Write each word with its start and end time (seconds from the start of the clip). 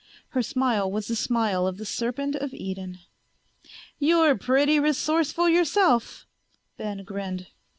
Her 0.29 0.41
smile 0.41 0.89
was 0.91 1.07
the 1.09 1.15
smile 1.15 1.67
of 1.67 1.77
the 1.77 1.85
serpent 1.85 2.33
of 2.35 2.55
Eden. 2.55 2.97
"You're 3.99 4.35
pretty 4.35 4.79
resourceful 4.79 5.47
yourself," 5.47 6.25
Ben 6.75 7.03
grinned. 7.03 7.49